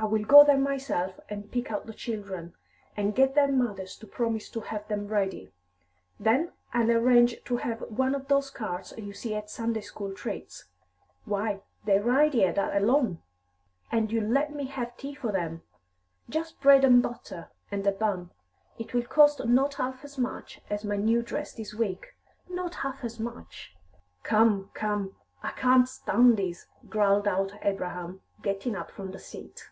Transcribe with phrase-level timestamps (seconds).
[0.00, 2.54] I will go there myself, and pick out the children,
[2.96, 5.50] and get their mothers to promise to have them ready.
[6.20, 10.66] Then I'll arrange to have one of those carts you see at Sunday school treats.
[11.24, 13.20] Why, the ride here, that alone!
[13.90, 15.62] And you'll let me have tea for them,
[16.30, 18.30] just bread and butter and a bun,
[18.78, 22.14] it will cost not half as much as my new dress this week,
[22.48, 23.74] not half as much"
[24.22, 29.68] "Come, come, I can't stand this!" growled out Abraham, getting up from the seat.